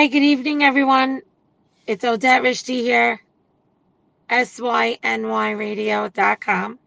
[0.00, 1.20] Hi, good evening, everyone.
[1.86, 3.20] It's Odette Rishti here,
[4.30, 6.78] synyradio.com.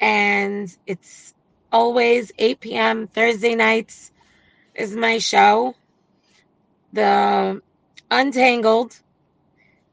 [0.00, 1.34] And it's
[1.72, 3.08] always 8 p.m.
[3.08, 4.12] Thursday nights
[4.76, 5.74] is my show.
[6.92, 7.60] The
[8.08, 8.96] Untangled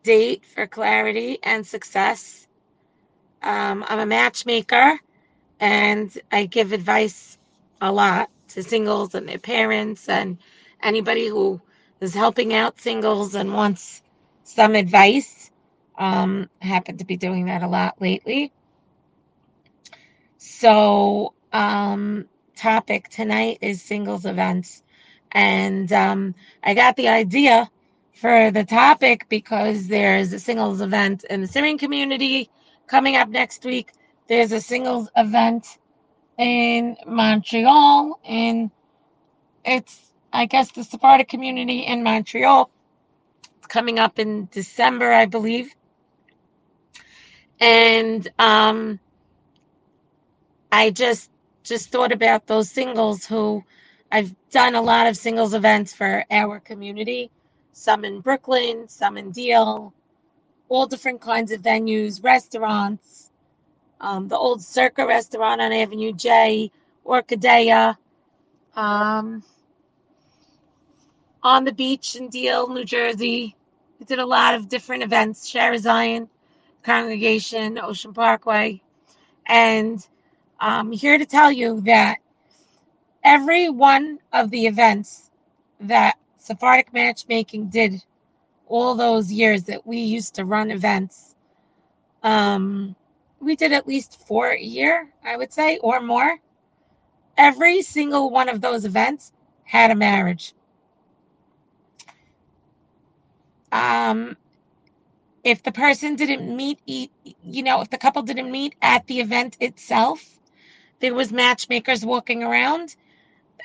[0.04, 2.47] Date for Clarity and Success.
[3.41, 5.00] Um, I'm a matchmaker
[5.59, 7.39] and I give advice
[7.81, 10.37] a lot to singles and their parents and
[10.83, 11.61] anybody who
[12.01, 14.04] is helping out singles and wants
[14.43, 15.51] some advice.
[15.97, 18.51] Um, happen to be doing that a lot lately.
[20.37, 24.84] So, um, topic tonight is singles events.
[25.32, 27.70] And um, I got the idea
[28.15, 32.50] for the topic because there's a singles event in the Syrian community
[32.88, 33.94] coming up next week.
[34.28, 35.67] There's a singles event
[36.38, 38.72] in Montreal, and
[39.66, 42.70] it's I guess the Sephardic community in Montreal.
[43.58, 45.73] It's coming up in December, I believe.
[47.59, 49.00] And um,
[50.72, 51.30] I just
[51.64, 53.64] just thought about those singles who
[54.12, 57.30] I've done a lot of singles events for our community,
[57.73, 59.94] some in Brooklyn, some in Deal,
[60.70, 63.31] all different kinds of venues, restaurants,
[64.02, 66.72] um, the old Circa restaurant on Avenue J,
[67.06, 67.98] Orchidea,
[68.75, 69.44] um,
[71.44, 73.56] on the beach in Deal, New Jersey.
[74.00, 76.30] We did a lot of different events, Shaare Zion,
[76.84, 78.81] Congregation, Ocean Parkway.
[79.46, 80.06] And
[80.59, 82.18] I'm here to tell you that
[83.23, 85.31] every one of the events
[85.81, 88.03] that Sephardic Matchmaking did
[88.68, 91.36] all those years that we used to run events,
[92.24, 92.96] um,
[93.40, 96.38] we did at least four a year, I would say, or more.
[97.38, 99.31] Every single one of those events
[99.64, 100.53] had a marriage.
[103.72, 104.38] Um,
[105.44, 109.57] if the person didn't meet, you know, if the couple didn't meet at the event
[109.59, 110.24] itself,
[111.00, 112.96] there was matchmakers walking around,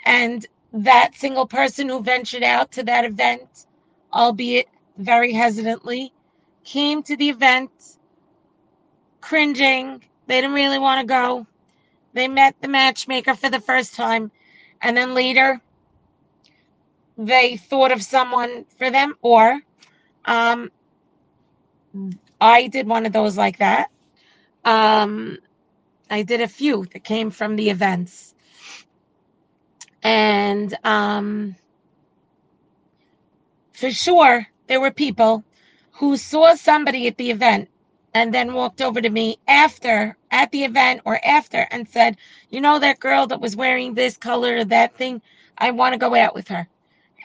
[0.07, 3.67] and that single person who ventured out to that event,
[4.13, 6.13] albeit very hesitantly,
[6.65, 7.71] came to the event
[9.21, 10.03] cringing.
[10.27, 11.47] They didn't really want to go.
[12.13, 14.31] They met the matchmaker for the first time,
[14.81, 15.61] and then later
[17.19, 19.61] they thought of someone for them, or
[20.25, 20.71] um,
[22.41, 23.91] I did one of those like that.
[24.65, 25.39] Um,
[26.11, 28.35] I did a few that came from the events.
[30.03, 31.57] And um,
[33.73, 35.45] for sure, there were people
[35.93, 37.69] who saw somebody at the event
[38.15, 42.17] and then walked over to me after, at the event or after, and said,
[42.51, 45.21] You know, that girl that was wearing this color, or that thing,
[45.59, 46.69] I want to go out with her.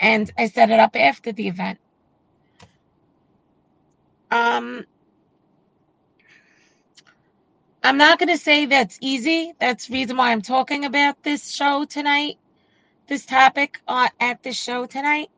[0.02, 1.80] And I set it up after the event.
[4.32, 4.86] Um,
[7.84, 9.54] I'm not going to say that's easy.
[9.60, 12.38] That's the reason why I'm talking about this show tonight,
[13.08, 15.30] this topic uh, at this show tonight.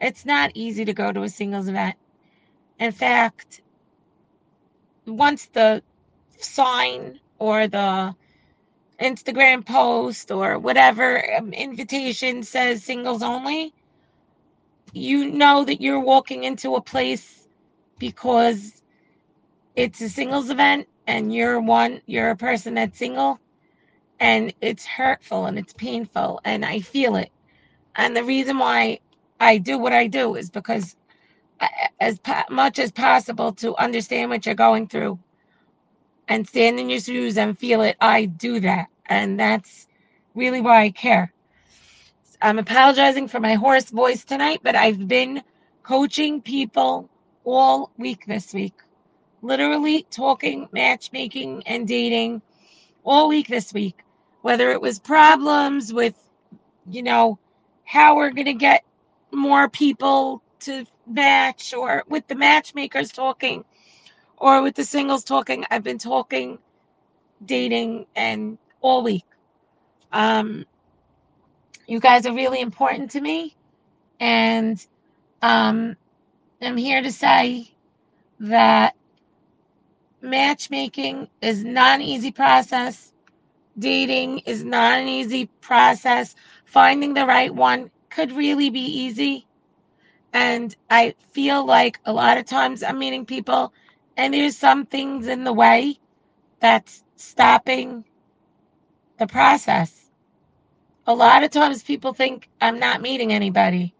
[0.00, 1.96] It's not easy to go to a singles event.
[2.78, 3.62] In fact,
[5.06, 5.82] once the
[6.38, 8.14] sign or the
[9.00, 13.74] Instagram post or whatever um, invitation says singles only,
[14.92, 17.35] you know that you're walking into a place
[17.98, 18.82] because
[19.74, 23.38] it's a singles event and you're one, you're a person that's single
[24.20, 27.30] and it's hurtful and it's painful and I feel it.
[27.94, 29.00] And the reason why
[29.40, 30.96] I do what I do is because
[32.00, 32.20] as
[32.50, 35.18] much as possible to understand what you're going through
[36.28, 38.86] and stand in your shoes and feel it, I do that.
[39.06, 39.86] And that's
[40.34, 41.32] really why I care.
[42.42, 45.42] I'm apologizing for my hoarse voice tonight, but I've been
[45.82, 47.08] coaching people
[47.46, 48.74] all week this week.
[49.42, 52.42] Literally talking, matchmaking, and dating
[53.04, 54.02] all week this week.
[54.42, 56.14] Whether it was problems with,
[56.90, 57.38] you know,
[57.84, 58.84] how we're going to get
[59.32, 63.64] more people to match or with the matchmakers talking
[64.38, 65.64] or with the singles talking.
[65.70, 66.58] I've been talking,
[67.44, 69.24] dating, and all week.
[70.12, 70.66] Um,
[71.86, 73.56] you guys are really important to me,
[74.20, 74.84] and
[75.42, 75.96] um,
[76.62, 77.70] I'm here to say
[78.40, 78.96] that
[80.22, 83.12] matchmaking is not an easy process.
[83.78, 86.34] Dating is not an easy process.
[86.66, 89.46] Finding the right one could really be easy.
[90.34, 93.72] And I feel like a lot of times I'm meeting people
[94.16, 95.98] and there's some things in the way
[96.60, 98.04] that's stopping
[99.18, 99.94] the process.
[101.08, 103.95] A lot of times people think I'm not meeting anybody.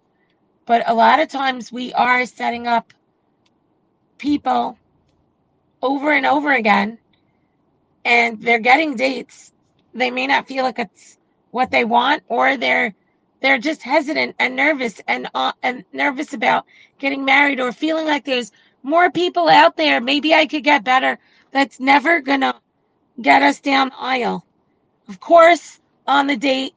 [0.66, 2.92] But a lot of times we are setting up
[4.18, 4.78] people
[5.82, 6.98] over and over again
[8.04, 9.52] and they're getting dates.
[9.94, 11.18] They may not feel like it's
[11.52, 12.94] what they want or they're
[13.40, 16.66] they're just hesitant and nervous and uh, and nervous about
[16.98, 18.52] getting married or feeling like there's
[18.82, 21.19] more people out there maybe I could get better
[21.52, 22.54] that's never to
[23.22, 24.44] get us down the aisle.
[25.08, 26.74] Of course, on the date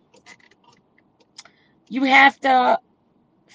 [1.90, 2.80] you have to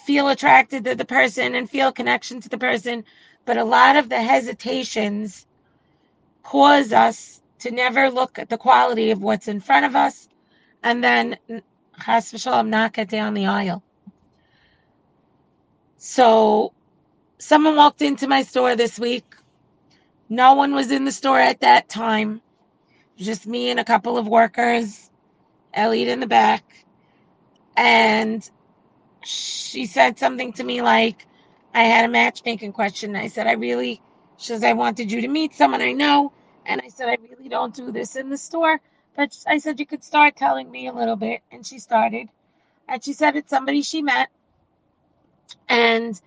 [0.04, 3.04] feel attracted to the person and feel connection to the person,
[3.46, 5.46] but a lot of the hesitations
[6.42, 10.28] cause us to never look at the quality of what's in front of us
[10.82, 11.38] and then
[11.96, 13.82] has v'shalom not get down the aisle.
[15.96, 16.74] So
[17.38, 19.24] someone walked into my store this week.
[20.28, 22.42] No one was in the store at that time.
[23.16, 25.10] Just me and a couple of workers,
[25.72, 26.64] Elliot in the back.
[27.76, 28.48] And
[29.24, 31.26] she said something to me like,
[31.74, 33.16] I had a matchmaking question.
[33.16, 34.00] I said, I really,
[34.36, 36.32] she says, I wanted you to meet someone I know.
[36.66, 38.80] And I said, I really don't do this in the store.
[39.16, 41.42] But I said, you could start telling me a little bit.
[41.50, 42.28] And she started.
[42.88, 44.28] And she said, it's somebody she met
[45.68, 46.20] and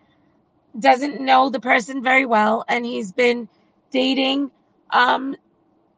[0.79, 2.65] doesn't know the person very well.
[2.67, 3.47] And he's been
[3.91, 4.51] dating.
[4.89, 5.35] Um,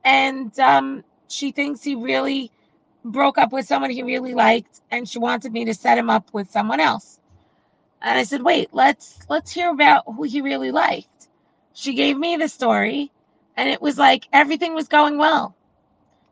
[0.04, 2.52] and um, she thinks he really
[3.04, 4.82] broke up with someone he really liked.
[4.92, 7.20] And she wanted me to set him up with someone else.
[8.02, 11.28] And I said, wait, let's let's hear about who he really liked.
[11.74, 13.12] She gave me the story,
[13.56, 15.56] and it was like everything was going well.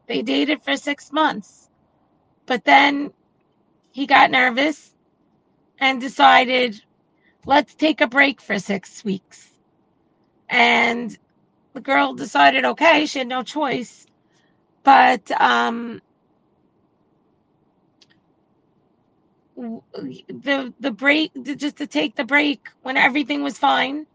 [0.08, 1.69] They dated for six months.
[2.46, 3.12] But then
[3.92, 4.94] he got nervous
[5.80, 6.81] and decided,
[7.46, 9.50] let's take a break for six weeks.
[10.50, 11.18] And
[11.74, 14.06] the girl decided, okay, she had no choice.
[14.84, 16.02] But um,
[19.57, 24.07] the the break just to take the break when everything was fine.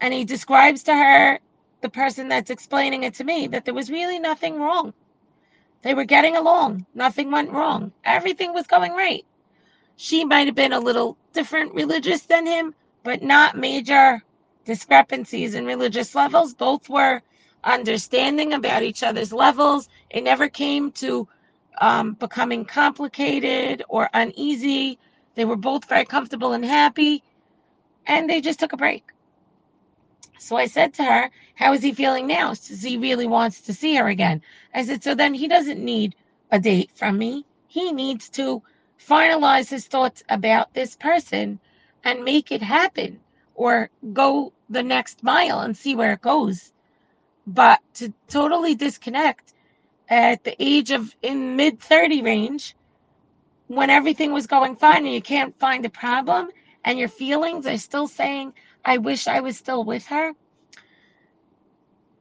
[0.00, 1.40] And he describes to her
[1.82, 4.94] the person that's explaining it to me that there was really nothing wrong.
[5.82, 6.86] They were getting along.
[6.94, 7.92] Nothing went wrong.
[8.04, 9.24] Everything was going right.
[9.96, 14.22] She might have been a little different religious than him but not major
[14.64, 16.54] discrepancies in religious levels.
[16.54, 17.22] Both were
[17.64, 19.88] understanding about each other's levels.
[20.10, 21.28] It never came to
[21.78, 24.98] um, becoming complicated or uneasy.
[25.34, 27.22] They were both very comfortable and happy,
[28.06, 29.04] and they just took a break.
[30.38, 32.54] So I said to her, How is he feeling now?
[32.54, 34.42] Says he really wants to see her again.
[34.74, 36.14] I said, So then he doesn't need
[36.50, 37.44] a date from me.
[37.68, 38.62] He needs to
[38.98, 41.60] finalize his thoughts about this person
[42.04, 43.20] and make it happen
[43.54, 46.72] or go the next mile and see where it goes.
[47.46, 49.54] But to totally disconnect
[50.10, 52.74] at the age of in mid 30 range
[53.68, 56.48] when everything was going fine and you can't find a problem
[56.84, 58.52] and your feelings are still saying
[58.84, 60.32] i wish i was still with her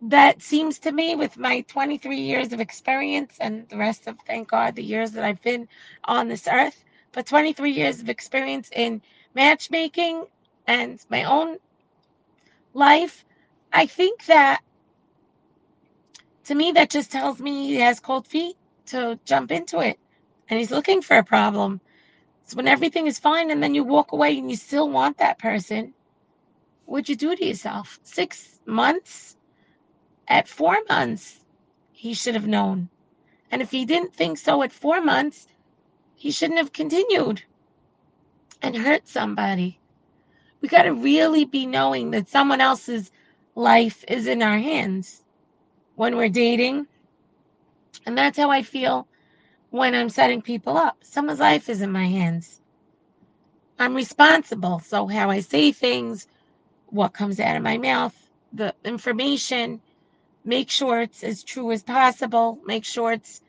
[0.02, 4.48] that seems to me with my 23 years of experience and the rest of thank
[4.50, 5.68] god the years that i've been
[6.06, 9.02] on this earth but 23 years of experience in
[9.34, 10.24] matchmaking
[10.68, 11.58] and my own
[12.76, 13.26] life
[13.74, 14.62] i think that
[16.50, 18.58] to me, that just tells me he has cold feet
[18.88, 20.00] to jump into it
[20.50, 21.80] and he's looking for a problem.
[22.46, 25.38] So when everything is fine and then you walk away and you still want that
[25.38, 25.94] person,
[26.88, 28.00] what'd you do to yourself?
[28.02, 29.38] Six months?
[30.28, 31.40] At four months,
[31.92, 32.90] he should have known.
[33.52, 35.46] And if he didn't think so at four months,
[36.16, 37.44] he shouldn't have continued
[38.64, 39.80] and hurt somebody.
[40.62, 43.12] We got to really be knowing that someone else's
[43.54, 45.22] life is in our hands
[46.00, 46.88] when we're dating.
[48.06, 49.06] And that's how I feel
[49.70, 50.96] when I'm setting people up.
[51.02, 52.62] Someone's life is in my hands.
[53.78, 54.80] I'm responsible.
[54.80, 56.26] So, how I say things,
[56.88, 58.16] what comes out of my mouth,
[58.54, 59.82] the information,
[60.46, 63.42] make sure it's as true as possible, make sure it's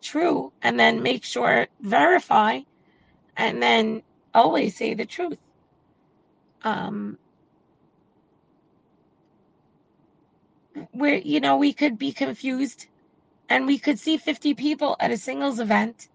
[0.00, 2.58] true, and then make sure, verify,
[3.36, 4.02] and then
[4.34, 5.38] always say the truth.
[6.64, 7.16] Um,
[10.92, 12.86] where you know we could be confused
[13.48, 16.08] and we could see 50 people at a singles event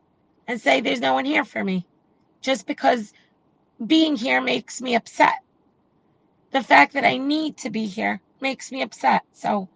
[0.47, 1.85] and say there's no one here for me
[2.41, 3.13] just because
[3.85, 5.39] being here makes me upset.
[6.51, 9.23] The fact that i need to be here makes me upset.
[9.33, 9.67] So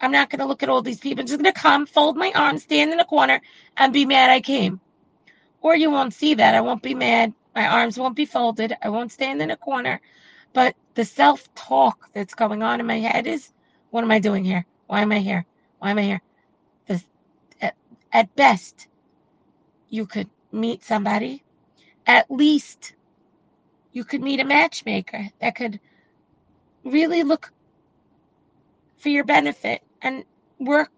[0.00, 1.20] i'm not going to look at all these people.
[1.22, 3.40] I'm just going to come fold my arms stand in a corner
[3.76, 4.80] and be mad i came.
[5.60, 6.54] Or you won't see that.
[6.54, 7.32] I won't be mad.
[7.54, 8.76] My arms won't be folded.
[8.82, 10.00] I won't stand in a corner.
[10.52, 13.52] But the self-talk that's going on in my head is
[13.94, 14.66] what am I doing here?
[14.88, 15.46] Why am I here?
[15.78, 16.20] Why am I here?
[16.88, 17.04] This,
[17.60, 17.76] at,
[18.12, 18.88] at best,
[19.88, 21.44] you could meet somebody.
[22.04, 22.94] At least,
[23.92, 25.78] you could meet a matchmaker that could
[26.82, 27.52] really look
[28.96, 30.24] for your benefit and
[30.58, 30.90] work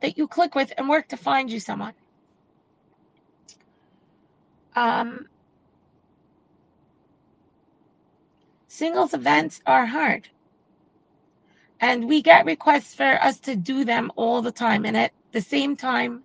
[0.00, 1.94] that you click with and work to find you someone.
[4.74, 5.28] Um,
[8.66, 10.28] singles events are hard.
[11.80, 14.84] And we get requests for us to do them all the time.
[14.84, 16.22] And at the same time,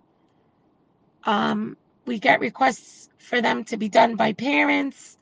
[1.24, 5.16] um, we get requests for them to be done by parents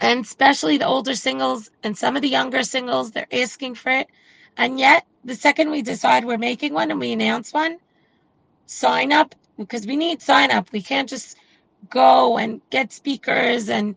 [0.00, 4.08] and especially the older singles and some of the younger singles, they're asking for it.
[4.56, 7.78] And yet, the second we decide we're making one and we announce one,
[8.66, 10.70] sign up because we need sign up.
[10.72, 11.36] We can't just
[11.90, 13.96] go and get speakers and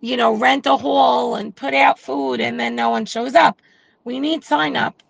[0.00, 3.60] you know rent a hall and put out food and then no one shows up.
[4.04, 5.02] We need sign up.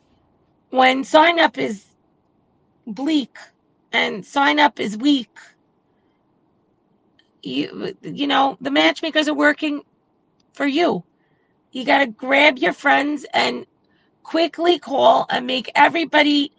[0.71, 1.85] When sign up is
[2.87, 3.37] bleak
[3.93, 5.37] and sign up is weak,
[7.43, 9.83] you you know the matchmakers are working
[10.53, 11.05] for you.
[11.73, 13.67] You got to grab your friends and
[14.23, 16.53] quickly call and make everybody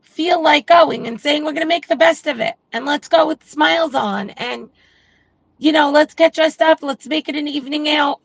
[0.00, 3.08] feel like going and saying we're going to make the best of it and let's
[3.08, 4.70] go with smiles on and
[5.58, 8.20] you know let's get dressed up let's make it an evening out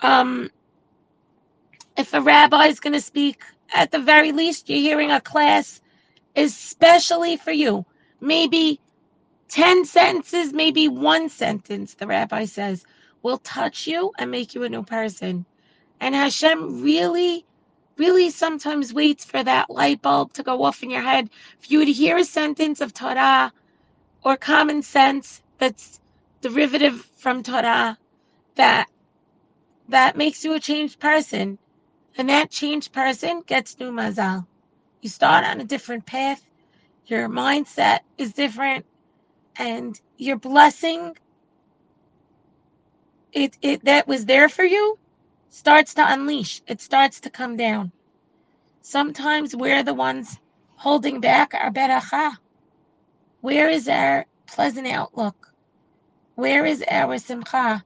[0.00, 0.50] um
[1.96, 3.40] if a rabbi is going to speak
[3.74, 5.80] at the very least you're hearing a class
[6.36, 7.84] especially for you
[8.20, 8.80] maybe
[9.48, 12.84] 10 sentences maybe one sentence the rabbi says
[13.22, 15.44] will touch you and make you a new person.
[16.00, 17.44] And Hashem really,
[17.96, 21.30] really sometimes waits for that light bulb to go off in your head.
[21.60, 23.52] If you would hear a sentence of Torah
[24.24, 26.00] or common sense that's
[26.40, 27.98] derivative from Torah
[28.56, 28.88] that
[29.88, 31.58] that makes you a changed person.
[32.18, 34.46] And that changed person gets new mazal.
[35.02, 36.42] You start on a different path,
[37.06, 38.86] your mindset is different,
[39.56, 41.16] and your blessing
[43.32, 44.98] it, it that was there for you
[45.50, 46.62] starts to unleash.
[46.66, 47.92] It starts to come down.
[48.82, 50.38] Sometimes we're the ones
[50.76, 52.32] holding back our beracha.
[53.40, 55.36] Where is our pleasant outlook?
[56.36, 57.84] Where is our simcha?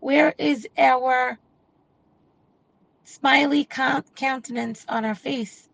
[0.00, 1.38] Where is our
[3.06, 5.68] smiley countenance on our face?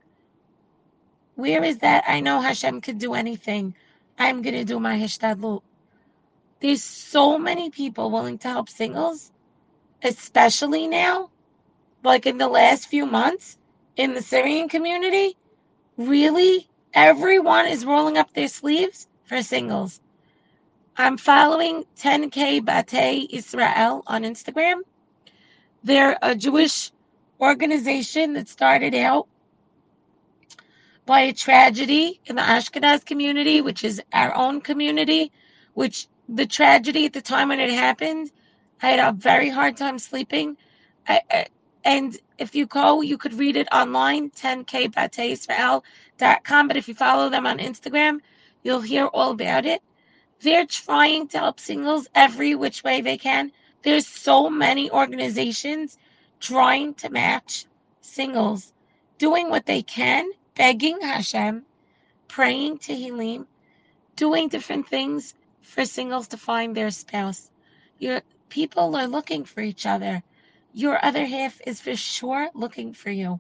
[1.34, 2.04] Where is that?
[2.06, 3.74] I know Hashem could do anything.
[4.18, 5.62] I'm going to do my hishtadlut.
[6.60, 9.32] There's so many people willing to help singles,
[10.02, 11.30] especially now,
[12.04, 13.58] like in the last few months
[13.96, 15.36] in the Syrian community.
[15.96, 20.00] Really, everyone is rolling up their sleeves for singles.
[20.96, 24.82] I'm following 10K Bate Israel on Instagram.
[25.82, 26.92] They're a Jewish
[27.42, 29.26] organization that started out
[31.04, 35.32] by a tragedy in the Ashkenaz community, which is our own community,
[35.74, 38.30] which the tragedy at the time when it happened,
[38.80, 40.56] I had a very hard time sleeping.
[41.08, 41.46] I, I,
[41.84, 46.68] and if you go, you could read it online, 10kbateisrael.com.
[46.68, 48.20] But if you follow them on Instagram,
[48.62, 49.82] you'll hear all about it.
[50.40, 53.50] They're trying to help singles every which way they can.
[53.82, 55.98] There's so many organizations
[56.42, 57.66] trying to match
[58.00, 58.72] singles,
[59.16, 61.64] doing what they can, begging Hashem,
[62.26, 63.46] praying Tehillim,
[64.16, 67.48] doing different things for singles to find their spouse.
[68.00, 70.20] Your people are looking for each other.
[70.74, 73.38] Your other half is for sure looking for you.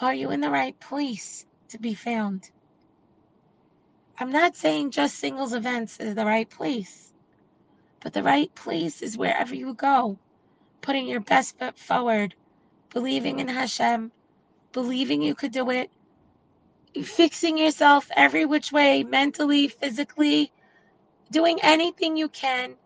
[0.00, 2.50] Are you in the right place to be found?
[4.18, 7.12] I'm not saying just singles events is the right place,
[8.00, 10.18] but the right place is wherever you go,
[10.86, 12.32] putting your best foot forward,
[12.90, 14.12] believing in Hashem,
[14.72, 15.90] believing you could do it,
[17.02, 20.52] fixing yourself every which way, mentally, physically,
[21.32, 22.76] doing anything you can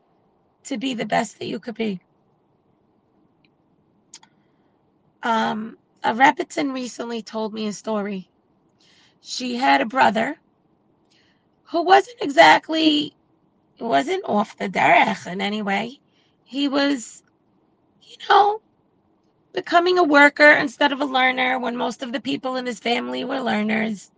[0.65, 2.01] to be the best that you could be.
[5.23, 8.31] Um, a Rebbetzin recently told me a story.
[9.21, 10.39] She had a brother
[11.65, 13.15] who wasn't exactly,
[13.79, 16.01] wasn't off the derech in any way.
[16.45, 17.23] He was,
[18.11, 18.61] you know,
[19.53, 23.25] becoming a worker instead of a learner when most of the people in his family
[23.25, 24.11] were learners.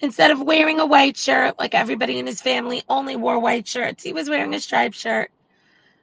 [0.00, 4.04] Instead of wearing a white shirt like everybody in his family only wore white shirts,
[4.04, 5.30] he was wearing a striped shirt.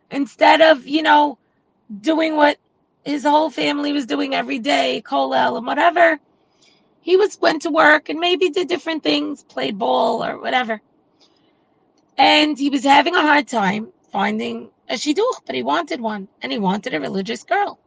[0.10, 1.38] Instead of, you know,
[2.02, 2.58] doing what
[3.06, 6.20] his whole family was doing every day, kolel and whatever,
[7.02, 10.82] he was went to work and maybe did different things, played ball or whatever.
[12.18, 16.52] And he was having a hard time finding a shidduch, but he wanted one, and
[16.54, 17.80] he wanted a religious girl.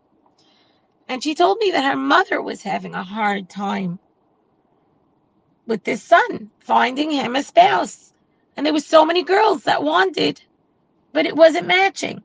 [1.08, 3.98] And she told me that her mother was having a hard time
[5.66, 8.12] with this son, finding him a spouse.
[8.56, 10.42] And there were so many girls that wanted,
[11.12, 12.22] but it wasn't matching.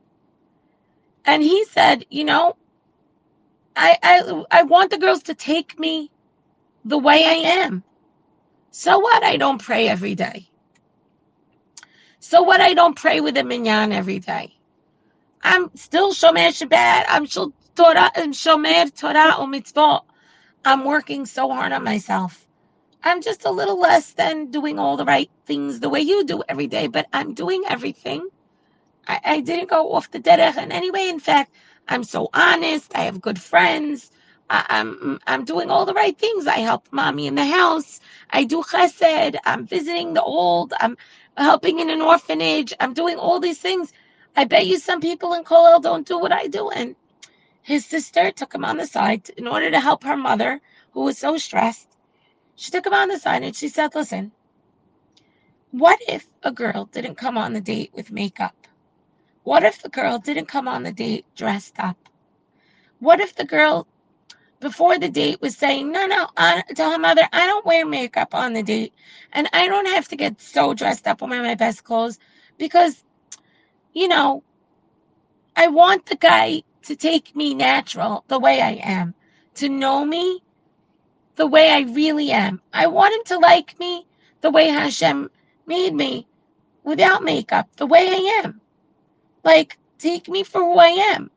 [1.25, 2.57] And he said, you know,
[3.75, 6.11] I, I I want the girls to take me
[6.85, 7.83] the way I am.
[8.71, 9.23] So what?
[9.23, 10.49] I don't pray every day.
[12.19, 12.61] So what?
[12.61, 14.53] I don't pray with a minyan every day.
[15.43, 17.05] I'm still shomer Shabbat.
[17.09, 20.03] I'm still Torah and shomer Torah or mitzvot.
[20.65, 22.47] I'm working so hard on myself.
[23.03, 26.43] I'm just a little less than doing all the right things the way you do
[26.49, 28.27] every day, but I'm doing everything.
[29.07, 31.09] I, I didn't go off the derech in any way.
[31.09, 31.55] In fact,
[31.89, 32.91] I'm so honest.
[32.95, 34.11] I have good friends.
[34.49, 36.47] I, I'm I'm doing all the right things.
[36.47, 38.01] I help mommy in the house.
[38.31, 39.37] I do chesed.
[39.45, 40.73] I'm visiting the old.
[40.79, 40.97] I'm
[41.37, 42.73] helping in an orphanage.
[42.79, 43.93] I'm doing all these things.
[44.35, 46.69] I bet you some people in Kollel don't do what I do.
[46.71, 46.95] And
[47.63, 50.61] his sister took him on the side in order to help her mother,
[50.91, 51.87] who was so stressed.
[52.55, 54.31] She took him on the side and she said, Listen,
[55.71, 58.55] what if a girl didn't come on the date with makeup?
[59.43, 61.97] What if the girl didn't come on the date dressed up?
[62.99, 63.87] What if the girl
[64.59, 68.35] before the date was saying, No, no, I, to her mother, I don't wear makeup
[68.35, 68.93] on the date
[69.33, 72.19] and I don't have to get so dressed up wear my best clothes
[72.57, 73.03] because,
[73.93, 74.43] you know,
[75.55, 79.13] I want the guy to take me natural the way I am,
[79.55, 80.41] to know me
[81.35, 82.61] the way I really am.
[82.73, 84.05] I want him to like me
[84.41, 85.29] the way Hashem
[85.65, 86.27] made me
[86.83, 88.61] without makeup, the way I am.
[89.43, 91.29] Like, take me for who I am.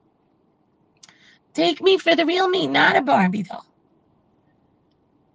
[1.52, 3.64] Take me for the real me, not a Barbie doll.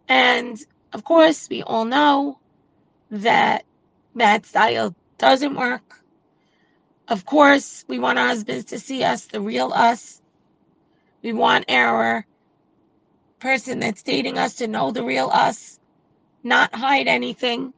[0.07, 0.61] And
[0.93, 2.39] of course, we all know
[3.11, 3.65] that
[4.15, 5.98] that style doesn't work.
[7.09, 10.21] Of course, we want our husbands to see us, the real us.
[11.23, 12.25] We want our
[13.39, 15.79] person that's dating us to know the real us,
[16.43, 17.73] not hide anything.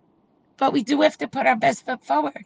[0.57, 2.45] But we do have to put our best foot forward.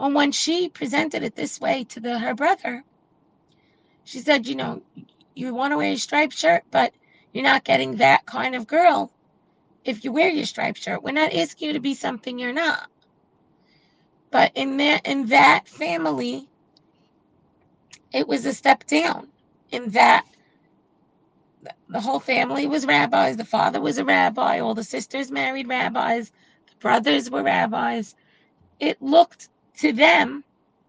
[0.00, 2.82] And when she presented it this way to the, her brother,
[4.04, 4.82] she said, You know,
[5.34, 6.92] you want to wear a striped shirt, but
[7.32, 9.12] you're not getting that kind of girl
[9.84, 11.04] if you wear your striped shirt.
[11.04, 12.90] We're not asking you to be something you're not.
[14.36, 16.46] But in that in that family,
[18.12, 19.28] it was a step down.
[19.72, 20.26] In that
[21.88, 23.38] the whole family was rabbis.
[23.38, 24.60] The father was a rabbi.
[24.60, 26.30] All the sisters married rabbis.
[26.68, 28.14] The brothers were rabbis.
[28.80, 30.44] It looked to them,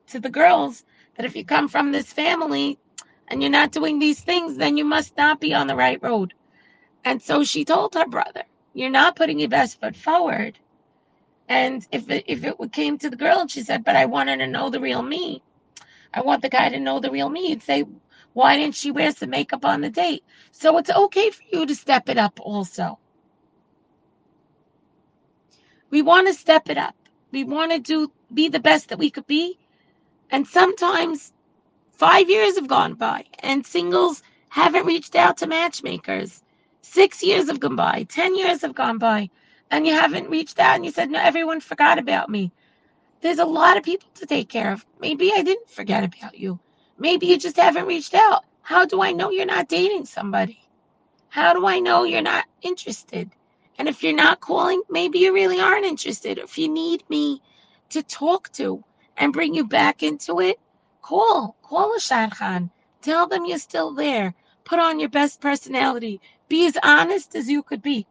[0.10, 2.78] to the girls, that if you come from this family
[3.30, 6.34] and you're not doing these things, then you must not be on the right road.
[7.06, 10.60] And so she told her brother, You're not putting your best foot forward.
[11.50, 14.38] And if it, if it came to the girl and she said, But I wanted
[14.38, 15.44] to know the real me,
[16.14, 17.86] I want the guy to know the real me, he'd say,
[18.34, 20.24] Why didn't she wear some makeup on the date?
[20.52, 23.00] So it's okay for you to step it up also.
[25.90, 26.96] We want to step it up.
[27.32, 29.58] We want to do be the best that we could be.
[30.32, 31.32] And sometimes
[31.92, 36.44] five years have gone by and singles haven't reached out to matchmakers.
[36.82, 39.30] Six years have gone by, ten years have gone by,
[39.72, 42.52] and you haven't reached out and you said, No, everyone forgot about me.
[43.22, 44.86] There's a lot of people to take care of.
[45.00, 46.60] Maybe I didn't forget about you.
[46.98, 48.46] Maybe you just haven't reached out.
[48.62, 50.60] How do I know you're not dating somebody?
[51.30, 53.32] How do I know you're not interested?
[53.78, 56.38] And if you're not calling, maybe you really aren't interested.
[56.38, 57.42] If you need me
[57.90, 58.84] to talk to
[59.18, 60.60] and bring you back into it,
[61.02, 61.56] call.
[61.62, 62.70] Call a shadchan.
[63.02, 64.34] Tell them you're still there.
[64.64, 66.20] Put on your best personality.
[66.50, 68.08] Be as honest as you could be.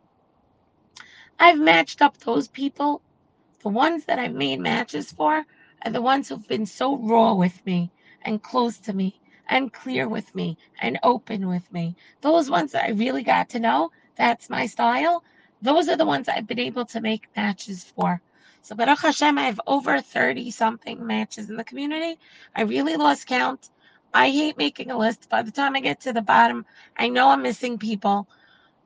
[1.39, 3.03] I've matched up those people.
[3.63, 5.45] The ones that I've made matches for
[5.85, 7.91] are the ones who've been so raw with me
[8.23, 11.97] and close to me and clear with me and open with me.
[12.23, 15.25] Those ones that I really got to know, that's my style.
[15.63, 18.21] Those are the ones I've been able to make matches for.
[18.63, 22.19] So Baruch Hashem, I have over 30 something matches in the community.
[22.55, 23.71] I really lost count.
[24.15, 25.29] I hate making a list.
[25.29, 26.65] By the time I get to the bottom,
[26.97, 28.27] I know I'm missing people.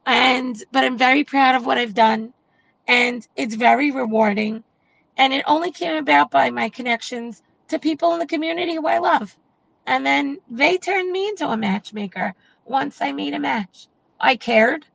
[0.07, 2.33] And but I'm very proud of what I've done.
[2.91, 4.65] And it's very rewarding.
[5.17, 8.99] And it only came about by my connections to people in the community who I
[8.99, 9.37] love.
[9.87, 12.35] And then they turned me into a matchmaker
[12.67, 13.89] once I made a match.
[14.21, 14.87] I cared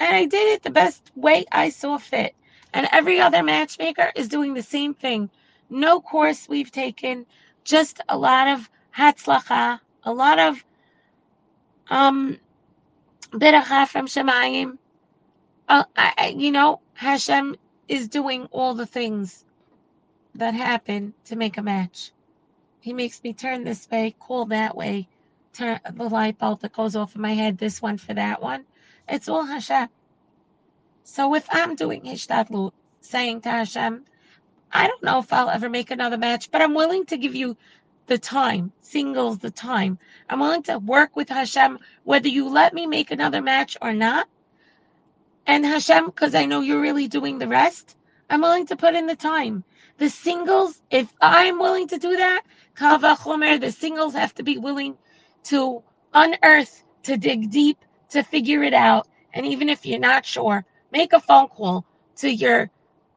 [0.00, 2.34] and I did it the best way I saw fit.
[2.74, 5.30] And every other matchmaker is doing the same thing.
[5.70, 7.26] No course we've taken,
[7.64, 10.64] just a lot of hatzlacha, a lot of
[11.90, 12.38] um
[13.32, 14.78] beracha from Shamayim.
[15.68, 17.56] Uh, I, you know, Hashem
[17.88, 19.46] is doing all the things
[20.34, 22.12] that happen to make a match.
[22.80, 25.08] He makes me turn this way, call that way,
[25.54, 28.66] turn the light bulb that goes off in my head, this one for that one.
[29.08, 29.88] It's all Hashem.
[31.02, 34.04] So if I'm doing Hishtadlut, saying to Hashem,
[34.70, 37.56] I don't know if I'll ever make another match, but I'm willing to give you
[38.08, 39.98] the time, singles the time.
[40.28, 44.28] I'm willing to work with Hashem, whether you let me make another match or not.
[45.46, 47.96] And Hashem, because I know you're really doing the rest,
[48.28, 49.64] I'm willing to put in the time.
[49.98, 52.42] The singles, if I'm willing to do that,
[52.76, 54.96] Kal Vachomer, the singles have to be willing
[55.44, 55.82] to
[56.14, 57.78] unearth, to dig deep,
[58.10, 59.08] to figure it out.
[59.34, 61.84] And even if you're not sure, make a phone call
[62.16, 62.70] to your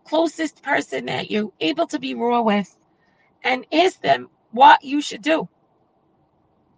[0.03, 2.75] closest person that you're able to be raw with
[3.43, 5.47] and ask them what you should do.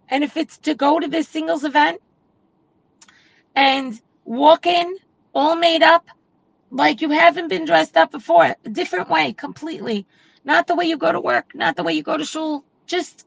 [0.08, 2.00] And if it's to go to this singles event
[3.54, 4.96] and walk in
[5.36, 6.08] all made up
[6.70, 10.06] like you haven't been dressed up before, a different way completely.
[10.44, 12.64] Not the way you go to work, not the way you go to school.
[12.86, 13.26] Just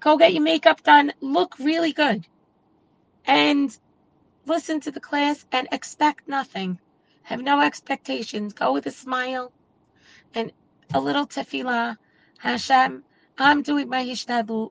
[0.00, 2.26] go get your makeup done, look really good.
[3.26, 3.76] And
[4.46, 6.78] listen to the class and expect nothing.
[7.24, 8.54] Have no expectations.
[8.54, 9.52] Go with a smile
[10.34, 10.52] and
[10.94, 11.98] a little tefillah.
[12.38, 13.04] Hashem,
[13.36, 14.70] I'm doing my hishtadlut.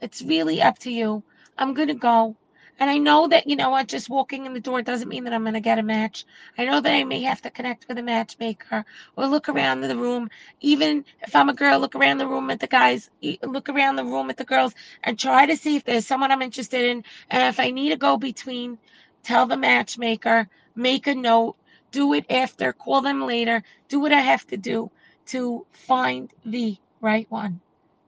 [0.00, 1.22] It's really up to you.
[1.58, 2.36] I'm going to go.
[2.78, 5.32] And I know that, you know what, just walking in the door doesn't mean that
[5.32, 6.26] I'm going to get a match.
[6.58, 8.84] I know that I may have to connect with a matchmaker
[9.16, 10.28] or look around the room.
[10.60, 13.10] Even if I'm a girl, look around the room at the guys,
[13.42, 16.42] look around the room at the girls, and try to see if there's someone I'm
[16.42, 17.04] interested in.
[17.30, 18.78] And if I need to go between,
[19.22, 21.56] tell the matchmaker, make a note,
[21.92, 24.90] do it after, call them later, do what I have to do
[25.26, 27.60] to find the right one.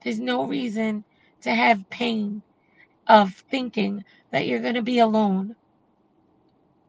[0.05, 1.05] There's no reason
[1.43, 2.43] to have pain
[3.09, 5.57] of thinking that you're going to be alone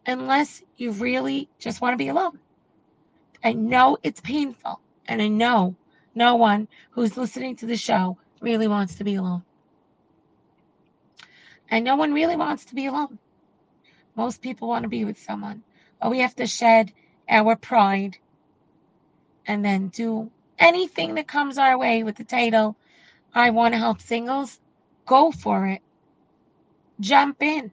[0.05, 2.39] unless you really just want to be alone.
[3.43, 5.75] I know it's painful, and I know
[6.13, 9.43] no one who's listening to the show really wants to be alone.
[11.69, 13.17] And no one really wants to be alone.
[14.15, 15.63] Most people want to be with someone,
[16.01, 16.91] but we have to shed
[17.29, 18.17] our pride
[19.47, 22.75] and then do anything that comes our way with the title,
[23.33, 24.59] I want to help singles.
[25.05, 25.81] Go for it
[26.99, 27.71] jump in,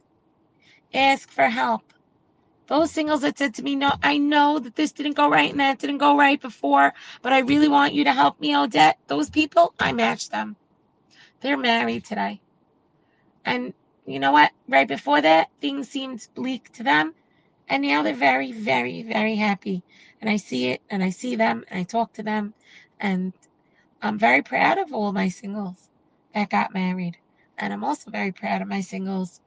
[0.94, 1.82] ask for help.
[2.68, 5.60] Those singles that said to me, No, I know that this didn't go right and
[5.60, 8.98] that didn't go right before, but I really want you to help me, Odette.
[9.08, 10.56] Those people, I matched them.
[11.42, 12.40] They're married today.
[13.46, 13.74] And
[14.06, 14.52] you know what?
[14.68, 17.14] Right before that, things seemed bleak to them.
[17.68, 19.84] And now they're very, very, very happy.
[20.20, 22.54] And I see it and I see them and I talk to them.
[23.00, 23.34] And
[24.02, 25.88] I'm very proud of all my singles
[26.34, 27.18] that got married.
[27.58, 29.40] And I'm also very proud of my singles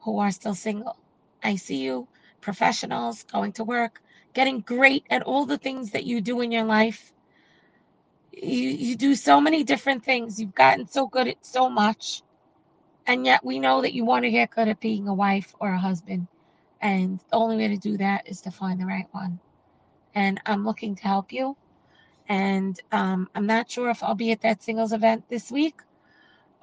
[0.00, 0.96] who are still single.
[1.42, 2.08] I see you,
[2.40, 4.02] professionals, going to work,
[4.34, 7.12] getting great at all the things that you do in your life.
[8.32, 10.40] You, you do so many different things.
[10.40, 12.22] You've gotten so good at so much.
[13.06, 15.70] And yet we know that you want to get good at being a wife or
[15.72, 16.28] a husband.
[16.80, 19.40] And the only way to do that is to find the right one.
[20.14, 21.56] And I'm looking to help you.
[22.28, 25.74] And um, I'm not sure if I'll be at that singles event this week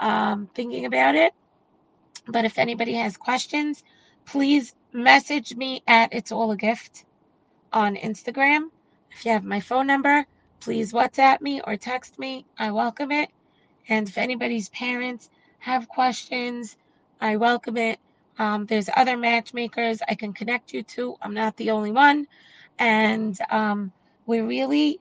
[0.01, 1.33] um, thinking about it.
[2.27, 3.83] But if anybody has questions,
[4.25, 7.05] please message me at It's All a Gift
[7.71, 8.69] on Instagram.
[9.11, 10.25] If you have my phone number,
[10.59, 12.45] please WhatsApp me or text me.
[12.57, 13.29] I welcome it.
[13.89, 16.77] And if anybody's parents have questions,
[17.19, 17.99] I welcome it.
[18.39, 21.15] Um, there's other matchmakers I can connect you to.
[21.21, 22.27] I'm not the only one.
[22.79, 23.91] And um,
[24.25, 24.99] we're really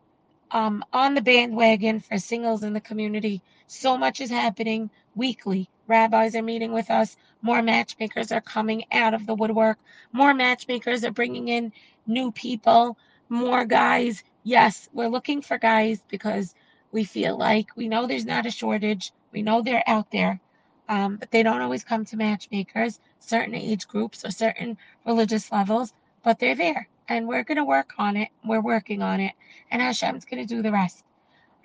[0.52, 3.42] um, on the bandwagon for singles in the community.
[3.66, 5.68] So much is happening weekly.
[5.86, 7.16] Rabbis are meeting with us.
[7.42, 9.78] More matchmakers are coming out of the woodwork.
[10.12, 11.72] More matchmakers are bringing in
[12.06, 14.22] new people, more guys.
[14.44, 16.54] Yes, we're looking for guys because
[16.92, 19.12] we feel like we know there's not a shortage.
[19.32, 20.40] We know they're out there,
[20.88, 25.92] um, but they don't always come to matchmakers, certain age groups or certain religious levels,
[26.24, 26.88] but they're there.
[27.10, 28.28] And we're going to work on it.
[28.42, 29.34] We're working on it.
[29.70, 31.04] And Hashem's going to do the rest.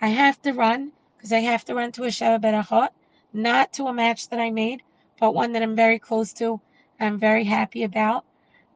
[0.01, 2.89] I have to run because I have to run to a Sheva Berachot
[3.31, 4.81] not to a match that I made,
[5.19, 6.59] but one that I'm very close to.
[6.99, 8.25] I'm very happy about.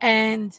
[0.01, 0.57] And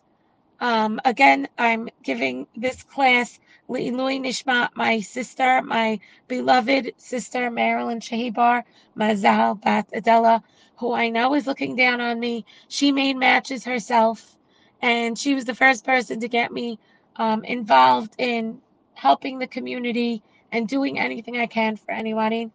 [0.61, 8.64] um, again, I'm giving this class Louis Nishma, my sister, my beloved sister, Marilyn Shahibar,
[8.96, 10.42] Mazal Bat Adela,
[10.77, 12.44] who I know is looking down on me.
[12.68, 14.37] She made matches herself,
[14.83, 16.79] and she was the first person to get me
[17.16, 18.61] um, involved in
[18.95, 22.51] helping the community and doing anything I can for anybody.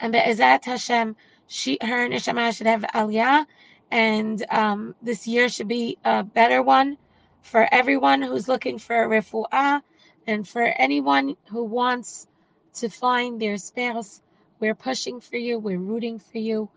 [0.00, 3.46] And Be'ezat Hashem, she, her neshama should have aliyah,
[3.90, 6.98] and um, this year should be a better one
[7.42, 9.82] for everyone who's looking for a refuah,
[10.26, 12.26] and for anyone who wants
[12.74, 14.22] to find their spouse.
[14.60, 15.58] We're pushing for you.
[15.58, 16.68] We're rooting for you.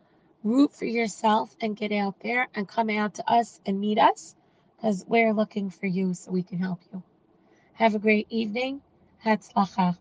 [0.44, 4.36] Root for yourself and get out there and come out to us and meet us
[4.76, 7.04] because we're looking for you so we can help you.
[7.74, 8.82] Have a great evening.
[9.26, 9.98] Hatzlacha.